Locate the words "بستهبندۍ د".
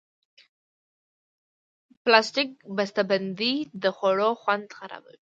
2.77-3.83